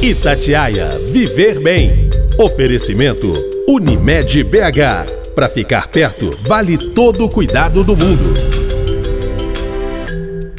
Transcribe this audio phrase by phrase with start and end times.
[0.00, 2.08] Itatiaia Viver Bem.
[2.38, 3.32] Oferecimento
[3.66, 5.34] Unimed BH.
[5.34, 8.34] Para ficar perto, vale todo o cuidado do mundo.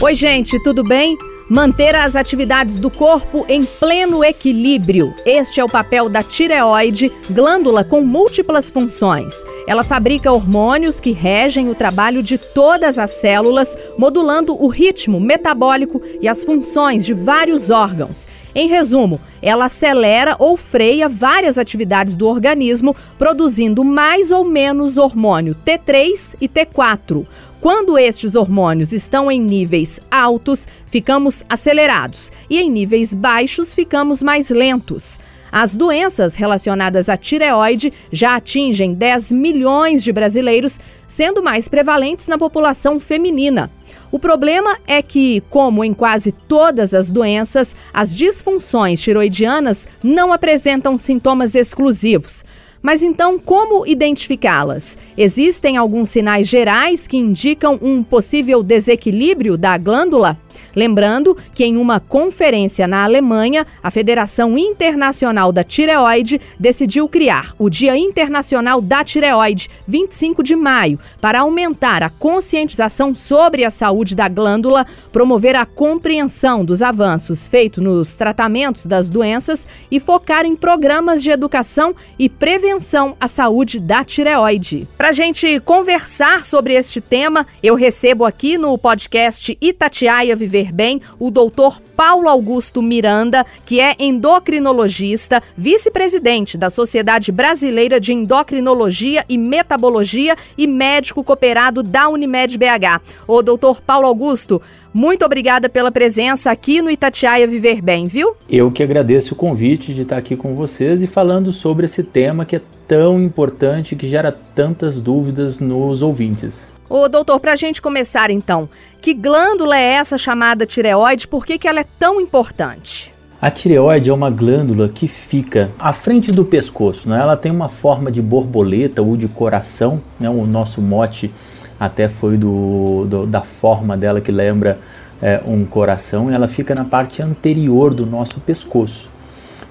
[0.02, 1.18] Oi, gente, tudo bem?
[1.50, 5.16] Manter as atividades do corpo em pleno equilíbrio.
[5.26, 9.34] Este é o papel da tireoide, glândula com múltiplas funções.
[9.68, 16.00] Ela fabrica hormônios que regem o trabalho de todas as células, modulando o ritmo metabólico
[16.22, 18.28] e as funções de vários órgãos.
[18.54, 25.56] Em resumo, ela acelera ou freia várias atividades do organismo, produzindo mais ou menos hormônio
[25.56, 27.26] T3 e T4.
[27.62, 34.50] Quando estes hormônios estão em níveis altos, ficamos acelerados e em níveis baixos, ficamos mais
[34.50, 35.20] lentos.
[35.52, 42.38] As doenças relacionadas à tireoide já atingem 10 milhões de brasileiros, sendo mais prevalentes na
[42.38, 43.70] população feminina.
[44.10, 50.96] O problema é que, como em quase todas as doenças, as disfunções tiroidianas não apresentam
[50.96, 52.46] sintomas exclusivos.
[52.82, 54.98] Mas então, como identificá-las?
[55.18, 60.38] Existem alguns sinais gerais que indicam um possível desequilíbrio da glândula?
[60.76, 67.70] Lembrando que em uma conferência na Alemanha, a Federação Internacional da Tireoide decidiu criar o
[67.70, 74.28] Dia Internacional da Tireoide, 25 de maio, para aumentar a conscientização sobre a saúde da
[74.28, 81.22] glândula, promover a compreensão dos avanços feitos nos tratamentos das doenças e focar em programas
[81.24, 84.88] de educação e prevenção à saúde da tireoide.
[84.98, 91.02] Para gente conversar sobre este tema, eu recebo aqui no podcast Itatiaia Viver Viver Bem
[91.18, 99.38] o doutor Paulo Augusto Miranda, que é endocrinologista, vice-presidente da Sociedade Brasileira de Endocrinologia e
[99.38, 103.02] Metabologia e médico cooperado da Unimed BH.
[103.28, 104.62] Ô, doutor Paulo Augusto,
[104.94, 108.36] muito obrigada pela presença aqui no Itatiaia Viver Bem, viu?
[108.50, 112.46] Eu que agradeço o convite de estar aqui com vocês e falando sobre esse tema
[112.46, 116.74] que é tão importante que gera tantas dúvidas nos ouvintes.
[116.90, 118.68] Ô, doutor, para a gente começar então,
[119.00, 121.28] que glândula é essa chamada tireoide?
[121.28, 123.14] Por que, que ela é tão importante?
[123.40, 127.22] A tireoide é uma glândula que fica à frente do pescoço, né?
[127.22, 130.28] ela tem uma forma de borboleta ou de coração, né?
[130.28, 131.32] o nosso mote
[131.80, 134.80] até foi do, do da forma dela que lembra
[135.22, 139.19] é, um coração, e ela fica na parte anterior do nosso pescoço.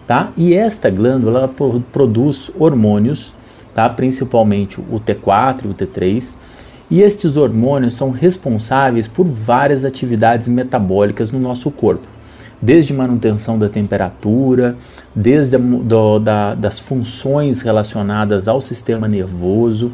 [0.09, 0.33] Tá?
[0.39, 3.35] E esta glândula ela produz hormônios,
[3.75, 3.87] tá?
[3.91, 6.33] principalmente o T4 e o T3,
[6.91, 12.09] e estes hormônios são responsáveis por várias atividades metabólicas no nosso corpo,
[12.59, 14.75] desde manutenção da temperatura,
[15.15, 19.93] desde a, do, da, das funções relacionadas ao sistema nervoso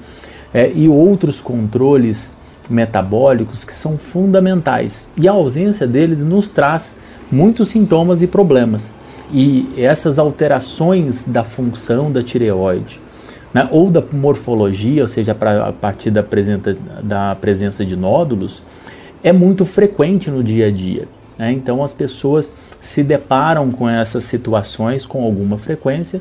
[0.54, 2.36] é, e outros controles
[2.70, 5.08] metabólicos que são fundamentais.
[5.16, 6.94] E a ausência deles nos traz
[7.32, 8.92] muitos sintomas e problemas.
[9.36, 13.00] E essas alterações da função da tireoide,
[13.52, 18.62] né, ou da morfologia, ou seja, pra, a partir da presença, da presença de nódulos,
[19.24, 21.08] é muito frequente no dia a dia.
[21.36, 21.50] Né?
[21.50, 26.20] Então as pessoas se deparam com essas situações com alguma frequência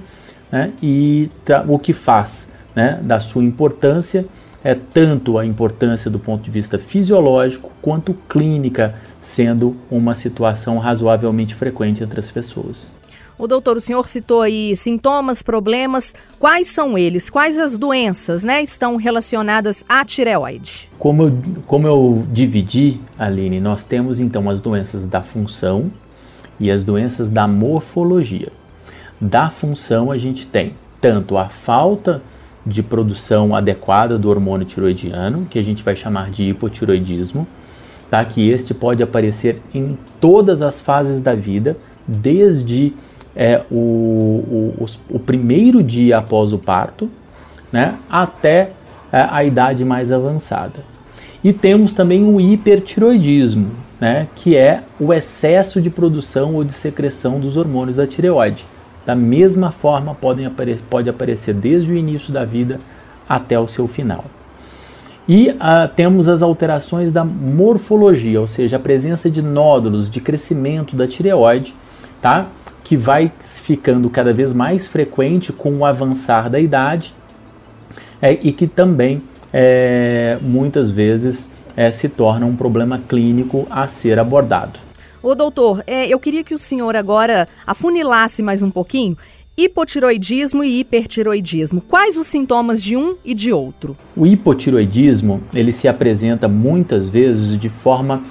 [0.51, 0.71] né?
[0.81, 1.29] e
[1.67, 4.25] o que faz né, da sua importância
[4.63, 11.53] é tanto a importância do ponto de vista fisiológico quanto clínica, sendo uma situação razoavelmente
[11.53, 13.02] frequente entre as pessoas.
[13.37, 16.13] O doutor, o senhor citou aí sintomas, problemas.
[16.39, 17.29] Quais são eles?
[17.29, 20.89] Quais as doenças né, estão relacionadas à tireoide?
[20.99, 25.91] Como eu, como eu dividi, Aline, nós temos então as doenças da função
[26.59, 28.51] e as doenças da morfologia.
[29.19, 32.21] Da função, a gente tem tanto a falta
[32.65, 37.47] de produção adequada do hormônio tiroidiano, que a gente vai chamar de hipotiroidismo,
[38.09, 38.23] tá?
[38.23, 41.75] que este pode aparecer em todas as fases da vida,
[42.07, 42.93] desde
[43.35, 47.09] é, o, o, o, primeiro dia após o parto
[47.71, 48.71] né, até
[49.11, 50.85] é, a idade mais avançada.
[51.43, 57.39] E temos também o hipertiroidismo, né, que é o excesso de produção ou de secreção
[57.39, 58.65] dos hormônios da tireoide.
[59.05, 62.79] Da mesma forma, podem apare pode aparecer desde o início da vida
[63.27, 64.23] até o seu final.
[65.27, 70.95] E uh, temos as alterações da morfologia, ou seja, a presença de nódulos de crescimento
[70.95, 71.73] da tireoide,
[72.21, 72.47] tá?
[72.83, 77.13] Que vai ficando cada vez mais frequente com o avançar da idade
[78.21, 79.21] é, e que também
[79.51, 84.79] é, muitas vezes é, se torna um problema clínico a ser abordado.
[85.21, 89.17] Ô doutor, é, eu queria que o senhor agora afunilasse mais um pouquinho
[89.55, 91.79] hipotiroidismo e hipertiroidismo.
[91.81, 93.95] Quais os sintomas de um e de outro?
[94.15, 98.23] O hipotiroidismo, ele se apresenta muitas vezes de forma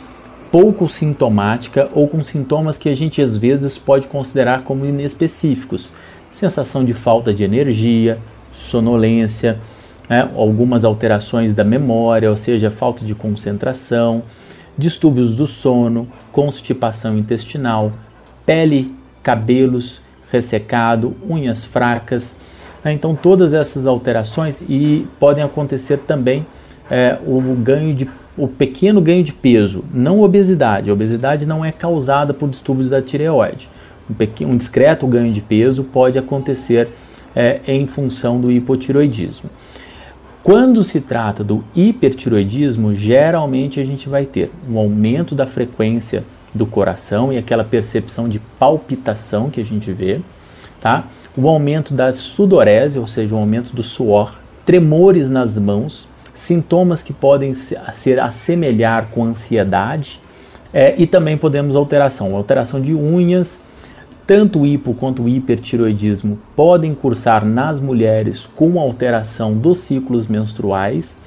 [0.53, 5.91] pouco sintomática ou com sintomas que a gente às vezes pode considerar como inespecíficos.
[6.31, 8.19] Sensação de falta de energia,
[8.53, 9.59] sonolência,
[10.11, 14.23] né, algumas alterações da memória, ou seja, falta de concentração,
[14.77, 17.91] distúrbios do sono, constipação intestinal,
[18.45, 22.37] pele, cabelos ressecado, unhas fracas.
[22.85, 26.47] Né, então, todas essas alterações e podem acontecer também
[26.91, 28.07] é, o ganho de
[28.37, 30.89] o pequeno ganho de peso, não obesidade.
[30.89, 33.69] A obesidade não é causada por distúrbios da tireoide.
[34.11, 36.89] Um, pequeno, um discreto ganho de peso pode acontecer
[37.37, 39.51] é, em função do hipotiroidismo.
[40.43, 46.67] Quando se trata do hipertiroidismo, geralmente a gente vai ter um aumento da frequência do
[46.67, 50.21] coração e aquela percepção de palpitação que a gente vê,
[50.81, 51.05] tá?
[51.37, 57.13] O aumento da sudorese, ou seja, o aumento do suor, tremores nas mãos, sintomas que
[57.13, 60.21] podem ser assemelhar com ansiedade
[60.73, 63.63] é, e também podemos alteração, alteração de unhas,
[64.27, 71.19] tanto o hipo quanto o hipertiroidismo podem cursar nas mulheres com alteração dos ciclos menstruais.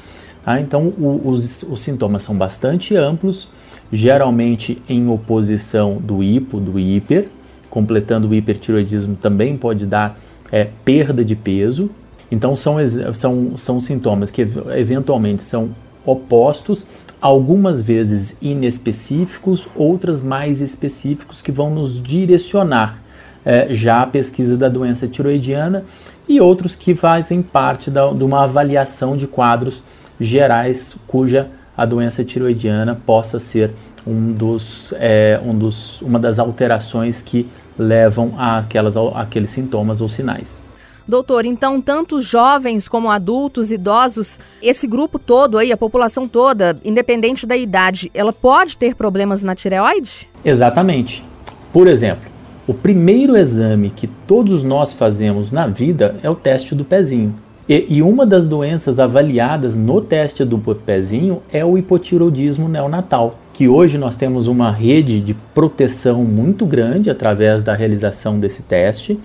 [0.44, 0.60] Tá?
[0.60, 3.50] Então, o, os, os sintomas são bastante amplos,
[3.92, 7.30] geralmente em oposição do hipo, do hiper.
[7.70, 10.18] Completando o hipertiroidismo também pode dar
[10.52, 11.92] é, perda de peso.
[12.32, 12.78] Então, são,
[13.14, 15.70] são, são sintomas que eventualmente são
[16.06, 16.88] opostos
[17.22, 23.00] algumas vezes inespecíficos, outras mais específicos que vão nos direcionar
[23.46, 25.86] é, já a pesquisa da doença tiroidiana
[26.28, 29.84] e outros que fazem parte da, de uma avaliação de quadros
[30.20, 31.48] gerais cuja
[31.78, 33.72] a doença tiroidiana possa ser
[34.06, 37.48] um dos, é, um dos, uma das alterações que
[37.78, 40.65] levam a aquelas, aqueles sintomas ou sinais.
[41.08, 47.46] Doutor, então tanto jovens como adultos, idosos, esse grupo todo aí, a população toda, independente
[47.46, 50.28] da idade, ela pode ter problemas na tireoide?
[50.44, 51.24] Exatamente.
[51.72, 52.28] Por exemplo,
[52.68, 57.36] o primeiro exame que todos nós fazemos na vida é o teste do pezinho.
[57.70, 63.68] E, e, uma das doenças avaliadas no teste do pezinho é o hipotiroidismo neonatal, que
[63.68, 69.20] hoje nós temos uma rede de proteção muito grande através da realização desse teste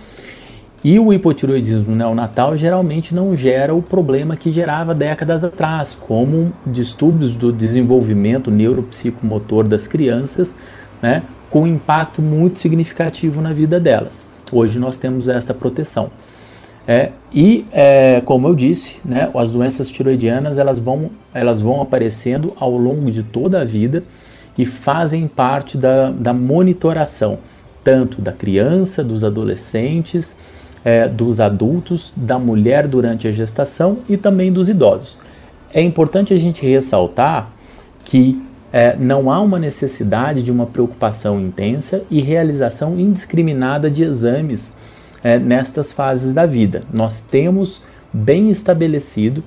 [0.82, 7.35] e o hipotiroidismo neonatal geralmente não gera o problema que gerava décadas atrás, como distúrbios
[7.35, 10.55] do desenvolvimento neuropsicomotor das crianças,
[11.03, 14.25] né, com impacto muito significativo na vida delas.
[14.50, 16.11] Hoje nós temos essa proteção.
[16.88, 22.55] É, e, é, como eu disse, né, as doenças tiroidianas elas vão, elas vão aparecendo
[22.59, 24.03] ao longo de toda a vida
[24.56, 27.38] e fazem parte da, da monitoração,
[27.85, 30.37] tanto da criança, dos adolescentes,
[30.85, 35.19] é, dos adultos, da mulher durante a gestação e também dos idosos.
[35.73, 37.50] É importante a gente ressaltar
[38.05, 38.43] que
[38.73, 44.77] é, não há uma necessidade de uma preocupação intensa e realização indiscriminada de exames
[45.23, 46.82] é, nestas fases da vida.
[46.93, 47.82] Nós temos
[48.12, 49.43] bem estabelecido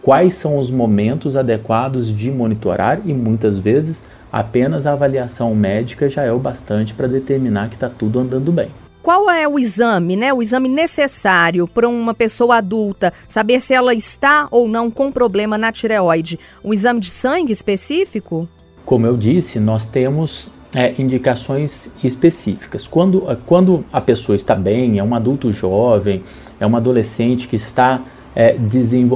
[0.00, 4.02] quais são os momentos adequados de monitorar e muitas vezes
[4.32, 8.70] apenas a avaliação médica já é o bastante para determinar que está tudo andando bem
[9.02, 10.32] qual é o exame, né?
[10.32, 15.56] O exame necessário para uma pessoa adulta saber se ela está ou não com problema
[15.56, 16.38] na tireoide?
[16.64, 18.48] Um exame de sangue específico?
[18.84, 22.86] Como eu disse, nós temos é, indicações específicas.
[22.86, 26.22] Quando, quando a pessoa está bem, é um adulto jovem,
[26.60, 28.02] é uma adolescente que está
[28.34, 28.56] é,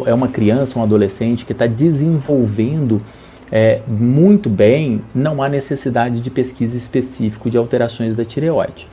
[0.06, 3.00] é uma criança, um adolescente que está desenvolvendo
[3.52, 8.88] é, muito bem, não há necessidade de pesquisa específica de alterações da tireoide.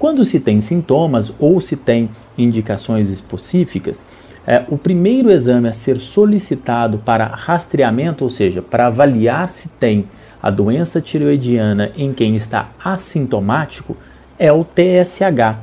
[0.00, 4.06] Quando se tem sintomas ou se tem indicações específicas,
[4.46, 10.06] é, o primeiro exame a ser solicitado para rastreamento, ou seja, para avaliar se tem
[10.42, 13.94] a doença tireoidiana em quem está assintomático,
[14.38, 15.58] é o TSH.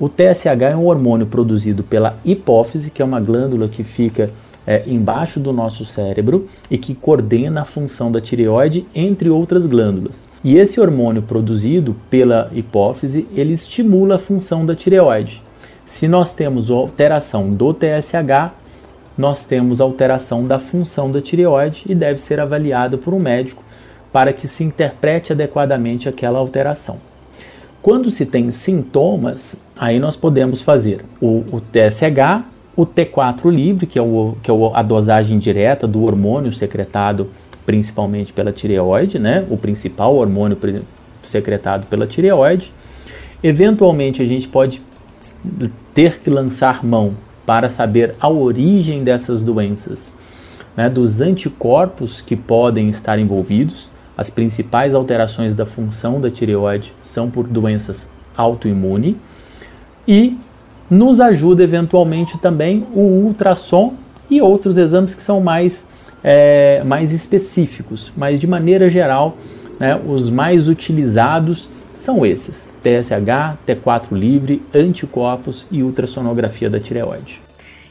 [0.00, 4.30] O TSH é um hormônio produzido pela hipófise, que é uma glândula que fica
[4.66, 10.24] é, embaixo do nosso cérebro e que coordena a função da tireoide, entre outras glândulas.
[10.46, 15.42] E esse hormônio produzido pela hipófise, ele estimula a função da tireoide.
[15.84, 18.52] Se nós temos alteração do TSH,
[19.18, 23.64] nós temos alteração da função da tireoide e deve ser avaliado por um médico
[24.12, 26.98] para que se interprete adequadamente aquela alteração.
[27.82, 32.44] Quando se tem sintomas, aí nós podemos fazer o, o TSH,
[32.76, 37.28] o T4 livre, que é, o, que é a dosagem direta do hormônio secretado
[37.66, 39.44] principalmente pela tireoide, né?
[39.50, 40.56] O principal hormônio
[41.22, 42.72] secretado pela tireoide.
[43.42, 44.80] Eventualmente a gente pode
[45.92, 50.14] ter que lançar mão para saber a origem dessas doenças,
[50.76, 50.88] né?
[50.88, 53.88] Dos anticorpos que podem estar envolvidos.
[54.16, 59.14] as principais alterações da função da tireoide são por doenças autoimunes
[60.08, 60.38] e
[60.88, 63.94] nos ajuda eventualmente também o ultrassom
[64.30, 65.90] e outros exames que são mais,
[66.22, 69.36] é, mais específicos, mas de maneira geral,
[69.78, 77.40] né, os mais utilizados são esses: TSH, T4 livre, anticorpos e ultrassonografia da tireoide.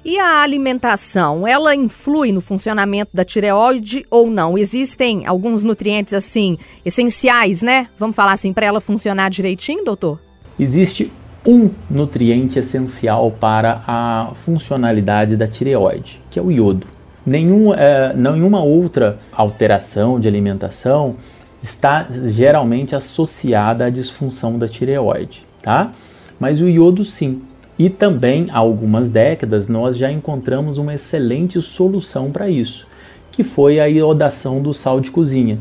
[0.04, 4.56] E a alimentação, ela influi no funcionamento da tireoide ou não?
[4.56, 7.88] Existem alguns nutrientes assim essenciais, né?
[7.98, 10.20] Vamos falar assim para ela funcionar direitinho, doutor?
[10.60, 11.12] Existe
[11.44, 16.86] um nutriente essencial para a funcionalidade da tireoide, que é o iodo.
[17.26, 21.16] Nenhum, é, nenhuma outra alteração de alimentação
[21.62, 25.92] está geralmente associada à disfunção da tireoide, tá?
[26.40, 27.42] Mas o iodo sim.
[27.78, 32.88] E também há algumas décadas nós já encontramos uma excelente solução para isso,
[33.32, 35.58] que foi a iodação do sal de cozinha.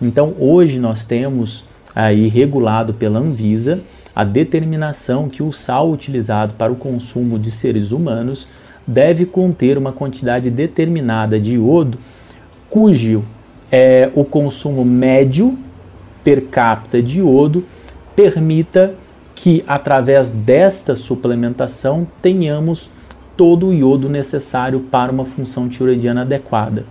[0.00, 1.64] Então hoje nós temos
[1.94, 3.80] aí regulado pela Anvisa
[4.14, 8.46] a determinação que o sal utilizado para o consumo de seres humanos
[8.86, 11.98] deve conter uma quantidade determinada de iodo,
[12.68, 13.24] cujo
[13.70, 15.58] é, o consumo médio
[16.24, 17.64] per capita de iodo
[18.14, 18.94] permita
[19.34, 22.90] que, através desta suplementação, tenhamos
[23.36, 26.84] todo o iodo necessário para uma função tiroidiana adequada.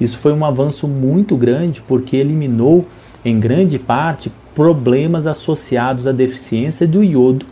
[0.00, 2.86] Isso foi um avanço muito grande porque eliminou,
[3.22, 7.44] em grande parte, problemas associados à deficiência do iodo,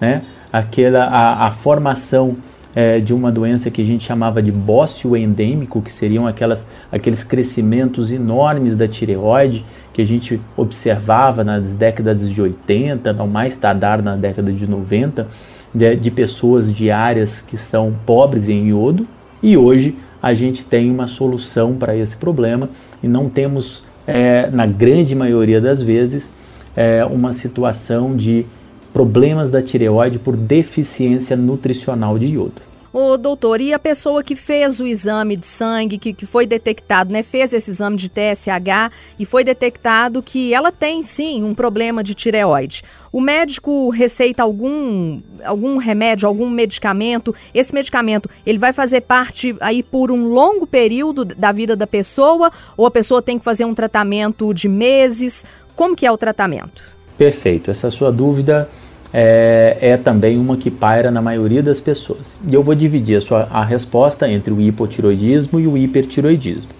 [0.00, 0.22] né?
[0.50, 2.36] Aquela, a, a formação
[2.74, 7.24] é, de uma doença que a gente chamava de bócio endêmico, que seriam aquelas, aqueles
[7.24, 14.02] crescimentos enormes da tireoide que a gente observava nas décadas de 80, não mais tardar
[14.02, 15.26] na década de 90,
[15.74, 19.06] de, de pessoas de áreas que são pobres em iodo.
[19.42, 22.68] E hoje a gente tem uma solução para esse problema
[23.02, 26.34] e não temos, é, na grande maioria das vezes,
[26.76, 28.46] é, uma situação de
[28.92, 32.70] problemas da tireoide por deficiência nutricional de iodo.
[32.92, 37.12] Ô, doutor, e a pessoa que fez o exame de sangue, que, que foi detectado,
[37.12, 37.22] né?
[37.22, 42.16] Fez esse exame de TSH e foi detectado que ela tem sim um problema de
[42.16, 42.82] tireoide.
[43.12, 47.32] O médico receita algum, algum remédio, algum medicamento.
[47.54, 52.50] Esse medicamento, ele vai fazer parte aí por um longo período da vida da pessoa?
[52.76, 55.44] Ou a pessoa tem que fazer um tratamento de meses?
[55.76, 56.99] Como que é o tratamento?
[57.20, 57.70] Perfeito.
[57.70, 58.66] Essa sua dúvida
[59.12, 62.38] é, é, também uma que paira na maioria das pessoas.
[62.48, 66.70] E eu vou dividir a, sua, a resposta entre o hipotiroidismo e o hipertiroidismo.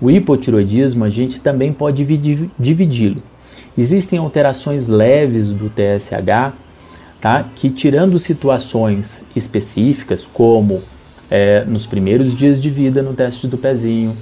[0.00, 2.02] O hipotiroidismo a gente também pode
[2.58, 3.22] dividi-lo.
[3.76, 6.54] Existem alterações leves do TSH,
[7.20, 7.44] tá?
[7.54, 10.80] que tirando situações específicas, como
[11.30, 14.16] é, nos primeiros dias de vida no teste do pezinho,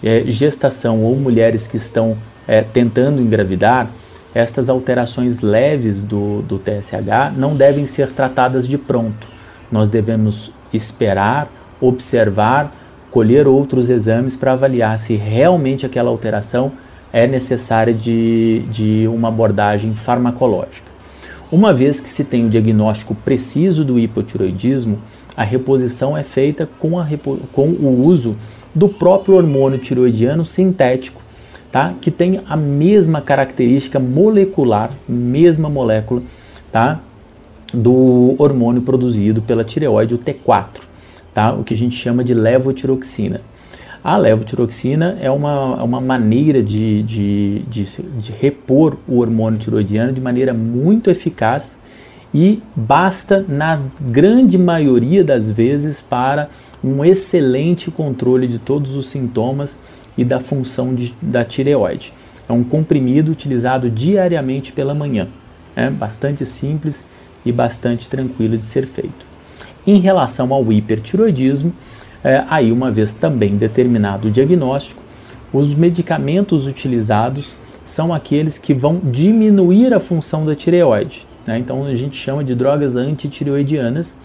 [0.00, 3.90] é, gestação ou mulheres que estão é, tentando engravidar,
[4.34, 9.28] estas alterações leves do, do TSH não devem ser tratadas de pronto.
[9.70, 11.48] Nós devemos esperar,
[11.80, 12.72] observar,
[13.10, 16.72] colher outros exames para avaliar se realmente aquela alteração
[17.12, 20.92] é necessária de, de uma abordagem farmacológica.
[21.52, 24.98] Uma vez que se tem o diagnóstico preciso do hipotiroidismo,
[25.36, 27.06] a reposição é feita com, a,
[27.52, 28.36] com o uso
[28.74, 31.22] do próprio hormônio tiroidiano sintético
[31.74, 31.92] tá?
[32.00, 36.22] que tem a mesma característica molecular, mesma molécula,
[36.70, 37.00] tá?
[37.72, 40.68] do hormônio produzido pela tireoide, o T4,
[41.34, 41.52] tá?
[41.52, 43.40] o que a gente chama de levotiroxina.
[44.04, 47.84] A levotiroxina é uma, uma maneira de, de, de,
[48.20, 51.80] de repor o hormônio tiroidiano de maneira muito eficaz
[52.32, 56.48] e basta, na grande maioria das vezes, para
[56.84, 59.80] um excelente controle de todos os sintomas
[60.16, 62.12] e da função de, da tireoide.
[62.48, 65.28] É um comprimido utilizado diariamente pela manhã.
[65.74, 67.06] É bastante simples
[67.44, 69.26] e bastante tranquilo de ser feito.
[69.86, 71.72] Em relação ao hipertiroidismo,
[72.22, 75.02] é, aí uma vez também determinado o diagnóstico,
[75.52, 77.54] os medicamentos utilizados
[77.84, 81.26] são aqueles que vão diminuir a função da tireoide.
[81.46, 81.58] Né?
[81.58, 84.16] Então a gente chama de drogas antitireoidianas,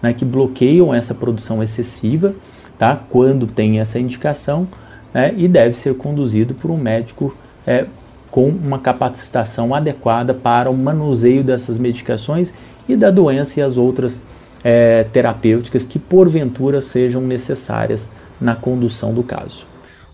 [0.00, 2.34] né, que bloqueiam essa produção excessiva,
[2.78, 2.96] tá?
[3.10, 4.66] quando tem essa indicação,
[5.12, 7.34] né, e deve ser conduzido por um médico
[7.66, 7.86] é,
[8.30, 12.52] com uma capacitação adequada para o manuseio dessas medicações
[12.88, 14.22] e da doença e as outras
[14.64, 19.66] é, terapêuticas que porventura sejam necessárias na condução do caso.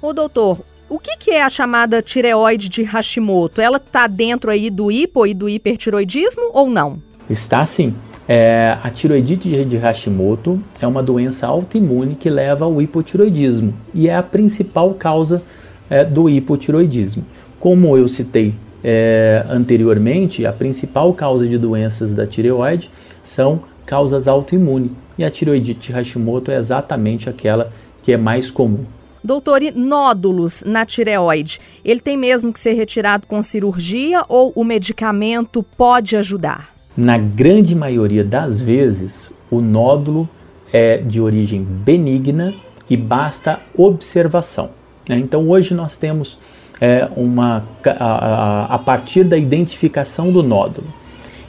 [0.03, 3.61] O doutor, o que, que, é a chamada tireoide de Hashimoto?
[3.61, 7.03] Ela está dentro aí do hipo e do hipertiroidismo ou não?
[7.29, 7.95] Está sim.
[8.29, 14.15] É, a tiroidite de Hashimoto é uma doença autoimune que leva ao hipotiroidismo e é
[14.15, 15.43] a principal causa
[15.89, 17.25] é, do hipotiroidismo.
[17.59, 18.55] Como eu citei
[18.85, 22.91] é, anteriormente, a principal causa de doenças da tireoide
[23.25, 24.93] são causas autoimunes.
[25.17, 28.85] E a tireoidite Hashimoto é exatamente aquela que é mais comum.
[29.25, 31.59] Doutor, e nódulos na tireoide?
[31.83, 36.78] Ele tem mesmo que ser retirado com cirurgia ou o medicamento pode ajudar?
[37.01, 40.29] Na grande maioria das vezes, o nódulo
[40.73, 42.53] é de origem benigna
[42.91, 44.71] e basta observação.
[45.09, 45.17] Né?
[45.17, 46.39] Então, hoje nós temos
[46.81, 50.89] é, uma, a, a, partir da identificação do nódulo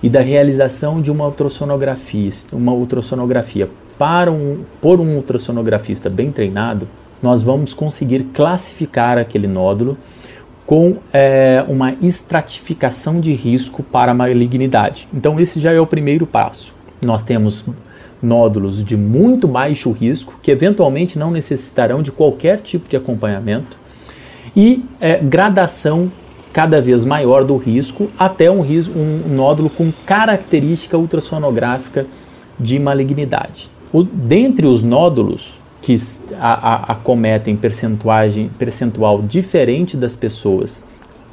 [0.03, 6.87] e da realização de uma ultrassonografia, uma ultrassonografia para um, por um ultrassonografista bem treinado,
[7.23, 9.97] nós vamos conseguir classificar aquele nódulo
[10.69, 15.07] com é, uma estratificação de risco para malignidade.
[15.11, 16.75] Então, esse já é o primeiro passo.
[17.01, 17.65] Nós temos
[18.21, 23.79] nódulos de muito baixo risco, que eventualmente não necessitarão de qualquer tipo de acompanhamento,
[24.55, 26.11] e é, gradação
[26.53, 32.05] cada vez maior do risco até um, risco, um nódulo com característica ultrassonográfica
[32.59, 33.71] de malignidade.
[33.91, 35.95] O, dentre os nódulos que
[36.39, 40.83] acometem percentual diferente das pessoas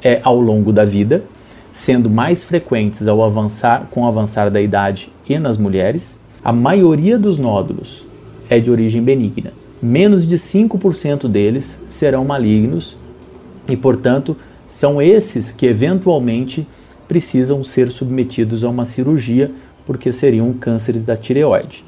[0.01, 1.23] é, ao longo da vida,
[1.71, 6.19] sendo mais frequentes ao avançar, com o avançar da idade e nas mulheres.
[6.43, 8.07] A maioria dos nódulos
[8.49, 9.51] é de origem benigna.
[9.81, 12.97] Menos de 5% deles serão malignos
[13.67, 14.35] e, portanto,
[14.67, 16.67] são esses que eventualmente
[17.07, 19.51] precisam ser submetidos a uma cirurgia
[19.85, 21.85] porque seriam cânceres da tireoide.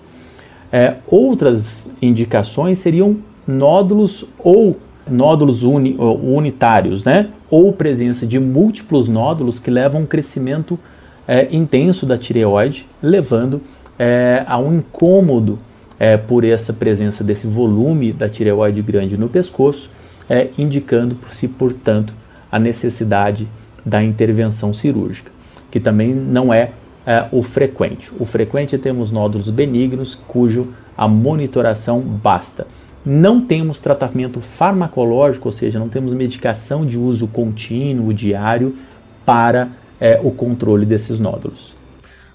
[0.72, 4.78] É, outras indicações seriam nódulos ou
[5.10, 7.30] nódulos uni, unitários, né?
[7.50, 10.78] ou presença de múltiplos nódulos que levam a um crescimento
[11.28, 13.62] é, intenso da tireoide, levando
[13.98, 15.58] é, a um incômodo
[16.00, 19.90] é, por essa presença desse volume da tireoide grande no pescoço,
[20.30, 22.14] é, indicando por si, portanto,
[22.52, 23.48] a necessidade
[23.86, 25.32] da intervenção cirúrgica,
[25.72, 26.72] que também não é
[27.06, 28.12] é, o frequente.
[28.20, 32.68] O frequente temos nódulos benignos, cujo a monitoração basta.
[33.06, 38.76] Não temos tratamento farmacológico, ou seja, não temos medicação de uso contínuo, diário,
[39.26, 41.79] para é, o controle desses nódulos.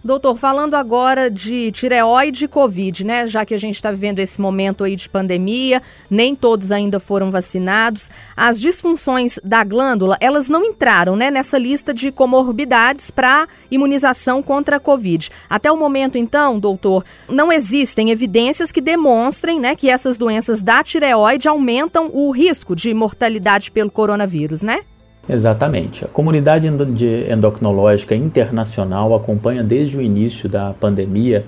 [0.04, 3.26] Doutor, falando agora de tireoide e Covid, né?
[3.26, 7.30] Já que a gente está vivendo esse momento aí de pandemia, nem todos ainda foram
[7.30, 8.10] vacinados.
[8.36, 14.76] As disfunções da glândula, elas não entraram, né, nessa lista de comorbidades para imunização contra
[14.76, 15.30] a Covid.
[15.48, 20.84] Até o momento, então, doutor, não existem evidências que demonstrem, né, que essas doenças da
[20.84, 24.80] tireoide aumentam o risco de mortalidade pelo coronavírus, né?
[25.28, 26.04] Exatamente.
[26.04, 31.44] A comunidade endocrinológica internacional acompanha desde o início da pandemia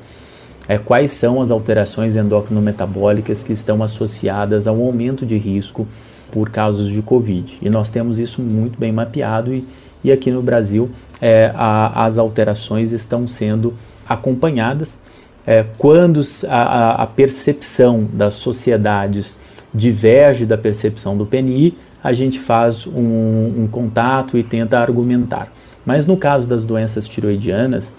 [0.69, 5.87] é, quais são as alterações endocrinometabólicas que estão associadas ao aumento de risco
[6.31, 7.59] por casos de Covid.
[7.63, 9.67] E nós temos isso muito bem mapeado e,
[10.03, 13.75] e aqui no Brasil é, a, as alterações estão sendo
[14.09, 15.01] acompanhadas.
[15.47, 19.37] É, quando a, a percepção das sociedades
[19.73, 25.53] diverge da percepção do PNI, a gente faz um, um contato e tenta argumentar.
[25.85, 27.97] Mas no caso das doenças tiroidianas,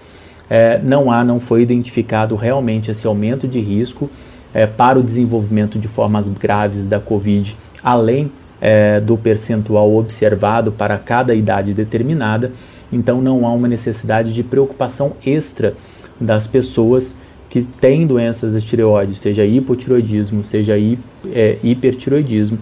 [0.49, 4.09] é, não há, não foi identificado realmente esse aumento de risco
[4.53, 10.97] é, para o desenvolvimento de formas graves da Covid, além é, do percentual observado para
[10.97, 12.53] cada idade determinada.
[12.89, 15.73] Então, não há uma necessidade de preocupação extra
[16.17, 17.13] das pessoas
[17.49, 22.57] que têm doenças da tireoide, seja hipotiroidismo, seja é, hipertiroidismo,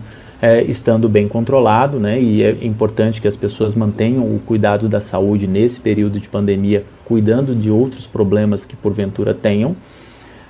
[0.46, 2.22] é, estando bem controlado, né?
[2.22, 6.84] E é importante que as pessoas mantenham o cuidado da saúde nesse período de pandemia,
[7.04, 9.76] cuidando de outros problemas que porventura tenham.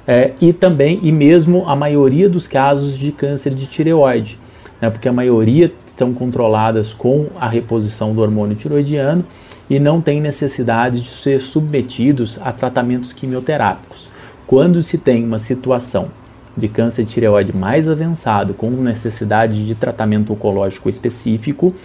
[0.06, 4.38] É, e também, e mesmo a maioria dos casos de câncer de tireoide,
[4.82, 4.90] né?
[4.90, 9.24] Porque a maioria estão controladas com a reposição do hormônio tiroidiano
[9.70, 14.10] e não tem necessidade de ser submetidos a tratamentos quimioterápicos.
[14.46, 16.10] Quando se tem uma situação
[16.56, 21.76] de câncer de tireoide mais avançado, com necessidade de tratamento oncológico específico,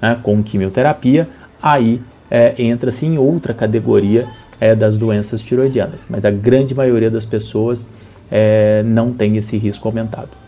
[0.00, 1.28] né, com quimioterapia,
[1.62, 4.26] aí é, entra-se em outra categoria
[4.60, 6.06] é, das doenças tiroidianas.
[6.08, 7.88] Mas a grande maioria das pessoas
[8.30, 10.43] é, não tem esse risco aumentado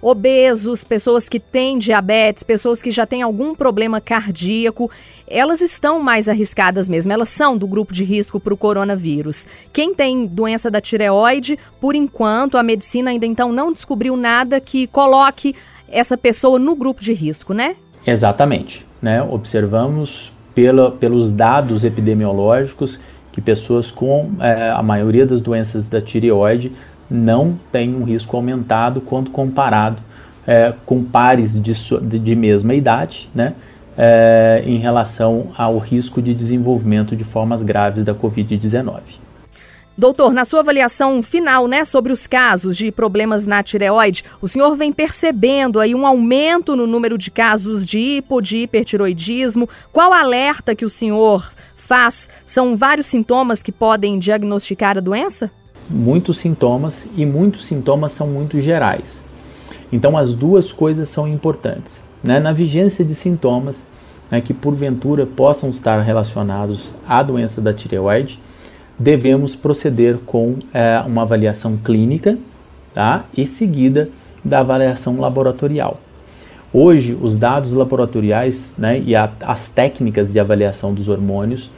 [0.00, 4.90] obesos, pessoas que têm diabetes, pessoas que já têm algum problema cardíaco,
[5.26, 9.46] elas estão mais arriscadas mesmo, elas são do grupo de risco para o coronavírus.
[9.72, 14.86] Quem tem doença da tireoide, por enquanto, a medicina ainda então não descobriu nada que
[14.86, 15.54] coloque
[15.90, 17.76] essa pessoa no grupo de risco, né?
[18.06, 18.86] Exatamente.
[19.00, 19.22] Né?
[19.22, 23.00] Observamos pela, pelos dados epidemiológicos
[23.32, 26.72] que pessoas com é, a maioria das doenças da tireoide
[27.10, 30.02] não tem um risco aumentado quando comparado
[30.46, 31.72] é, com pares de,
[32.18, 33.54] de, mesma idade, né?
[33.98, 39.00] é, em relação ao risco de desenvolvimento de formas graves da Covid-19.
[39.96, 44.76] Doutor, na sua avaliação final, né, sobre os casos de problemas na tireoide, o senhor
[44.76, 49.68] vem percebendo aí um aumento no número de casos de hipo, de hipertiroidismo.
[49.92, 52.30] Qual alerta que o senhor faz?
[52.46, 55.50] São vários sintomas que podem diagnosticar a doença?
[55.90, 59.26] Muitos sintomas e muitos sintomas são muito gerais.
[59.92, 62.06] Então as duas coisas são importantes.
[62.22, 62.38] Né?
[62.38, 63.86] Na vigência de sintomas
[64.30, 68.38] né, que porventura possam estar relacionados à doença da tireoide,
[68.98, 72.36] devemos proceder com é, uma avaliação clínica
[72.92, 73.24] tá?
[73.36, 74.10] e seguida
[74.44, 76.00] da avaliação laboratorial.
[76.72, 81.70] Hoje, os dados laboratoriais né, e a, as técnicas de avaliação dos hormônios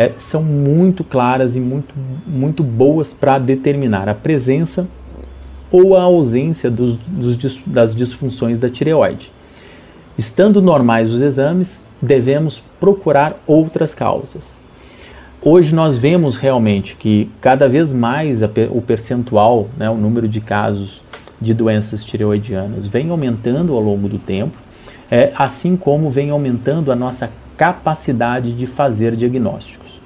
[0.00, 1.94] é, são muito claras e muito,
[2.26, 4.88] muito boas para determinar a presença
[5.70, 9.30] ou a ausência dos, dos, das disfunções da tireoide.
[10.16, 14.58] Estando normais os exames, devemos procurar outras causas.
[15.42, 20.40] Hoje nós vemos realmente que cada vez mais a, o percentual, né, o número de
[20.40, 21.02] casos
[21.38, 24.56] de doenças tireoidianas vem aumentando ao longo do tempo,
[25.10, 27.30] é, assim como vem aumentando a nossa
[27.60, 30.00] capacidade de fazer diagnósticos.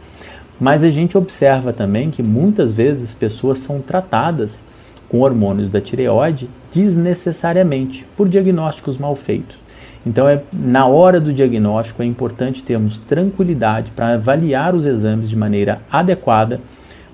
[0.58, 4.64] Mas a gente observa também que muitas vezes pessoas são tratadas
[5.08, 9.56] com hormônios da tireoide desnecessariamente por diagnósticos mal feitos.
[10.04, 15.36] Então, é, na hora do diagnóstico, é importante termos tranquilidade para avaliar os exames de
[15.36, 16.60] maneira adequada,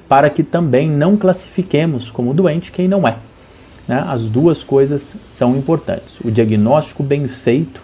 [0.09, 3.17] para que também não classifiquemos como doente quem não é.
[3.87, 4.03] Né?
[4.09, 6.19] As duas coisas são importantes.
[6.25, 7.83] O diagnóstico bem feito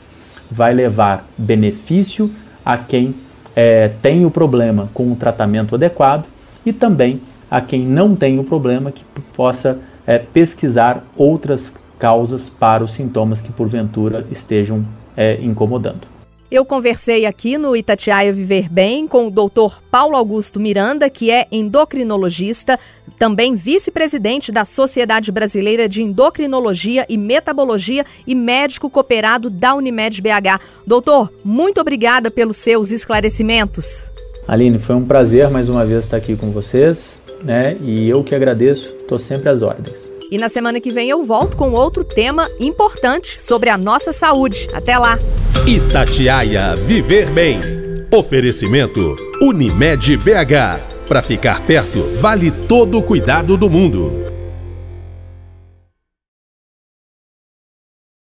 [0.51, 2.31] vai levar benefício
[2.67, 3.15] a quem
[3.55, 6.27] é, tem o problema com o tratamento adequado
[6.65, 9.05] e também a quem não tem o problema que
[9.37, 14.85] possa é, pesquisar outras causas para os sintomas que porventura estejam
[15.17, 16.16] é, incomodando.
[16.49, 19.81] Eu conversei aqui no Itatiaia Viver Bem com o Dr.
[19.91, 22.79] Paulo Augusto Miranda, que é endocrinologista,
[23.19, 30.61] também vice-presidente da Sociedade Brasileira de Endocrinologia e Metabologia e médico cooperado da Unimed BH.
[30.87, 34.05] Doutor, muito obrigada pelos seus esclarecimentos.
[34.47, 37.77] Aline, foi um prazer mais uma vez estar aqui com vocês, né?
[37.83, 40.16] E eu que agradeço, estou sempre às ordens.
[40.31, 44.69] E na semana que vem eu volto com outro tema importante sobre a nossa saúde.
[44.73, 45.19] Até lá!
[45.67, 47.61] Itatiaia Viver Bem.
[48.13, 51.07] Oferecimento Unimed BH.
[51.07, 54.36] Para ficar perto, vale todo o cuidado do mundo.